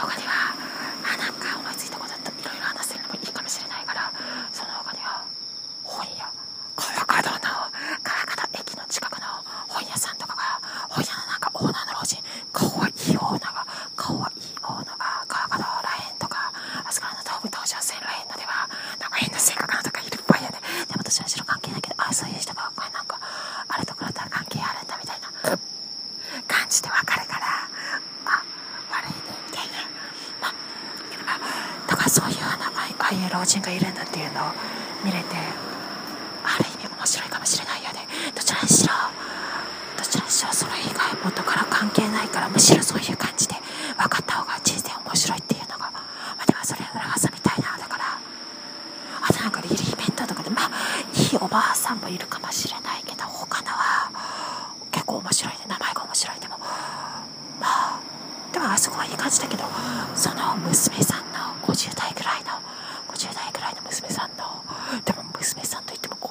[0.00, 0.37] Okay.
[33.38, 34.50] 老人がいるんだっていうのを
[35.04, 35.26] 見れて
[36.42, 38.00] ある意味面白いかもしれないよね
[38.34, 38.92] どちらにしろ
[39.96, 43.37] どちらにしろそれ以外元から関係ないからむしろそういう感じ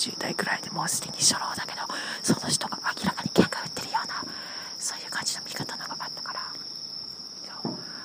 [0.00, 1.84] 50代くらいでもうすでに初老だけど
[2.22, 4.24] その人が明らかに喧嘩売ってるような
[4.80, 6.40] そういう感じの見方のがあったから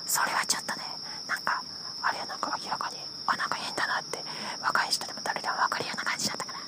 [0.04, 0.84] それはちょっとね
[1.24, 1.56] なんか
[2.04, 4.20] あれはなんか明らかにあなんか変だなって
[4.60, 6.60] 若い人でも誰でも分かるような感じだったから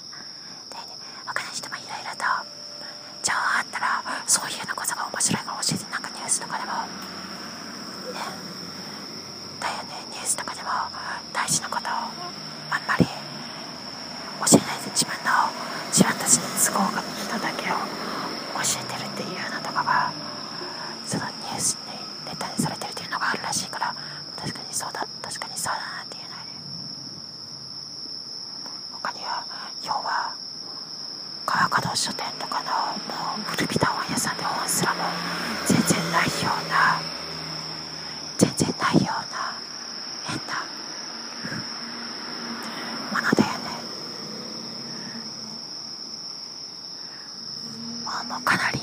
[0.80, 0.96] でね
[1.28, 2.24] 若い人もいろいろと
[3.20, 6.72] じゃあったらそういうようなことが面白いから教えてなんかニュースとかでも
[8.16, 8.16] ね
[9.60, 10.72] だよねニュースとかでも
[11.36, 11.92] 大事なことを
[12.72, 13.07] あんまり
[18.58, 20.12] 教えてるっていうのとかは
[21.06, 21.94] そのニュースに
[22.26, 23.94] ネタにされてるっていうのがあるらしいから
[24.36, 26.50] 確かにそうだ確かにそうだなっていうのはね
[28.90, 29.46] 他には
[29.86, 30.34] 要は
[31.46, 35.02] 川角書店とかのもう古びた本屋さんで本すらも
[35.64, 37.00] 全然ないような
[38.38, 39.17] 全然ないような
[48.24, 48.80] もかなり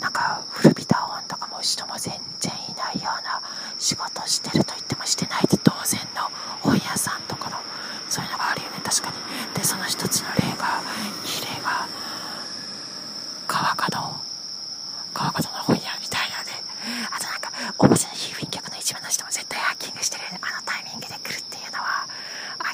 [0.00, 3.40] なんか古びた本とかも人も全然いないような
[3.78, 6.28] 仕事してると言ってもしてないで当然の
[6.60, 7.56] 本屋さんとかの
[8.08, 9.16] そういうのがあるよね確かに
[9.54, 10.82] でその一つの例が
[11.24, 11.88] いい例が
[13.48, 13.96] 川角
[15.14, 22.04] 川角の本屋みたいなねあとなんかおばのん非賓客の一番の人も絶対ハッキングしてるあのタイミングで来るっていうのは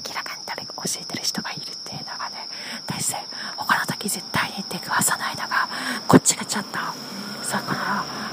[0.02, 2.50] 明らかに誰か教えてる人がいるっていうのがね
[2.88, 3.14] 大し
[3.56, 5.01] 他の時絶対にてくわ
[6.54, 6.92] ちゃった
[7.42, 8.31] 魚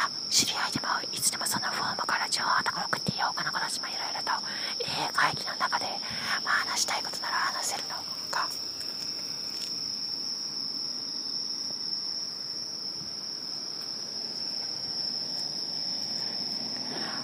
[0.00, 4.32] まあ、知り合いでもいつでもそのフォームから情報とか送っていようかな、たちもいろいろと、
[4.80, 5.84] えー、会議の中で、
[6.42, 7.90] まあ、話したいことなら話せるの
[8.30, 8.48] か。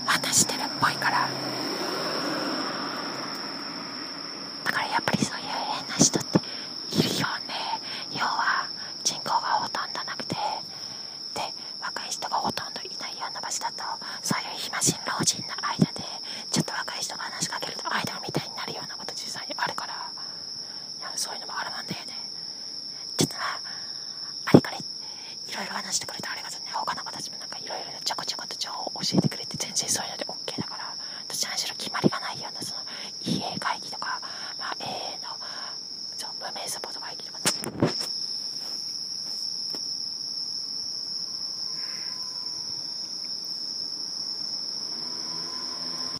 [0.04, 1.28] 話してるっぽいから。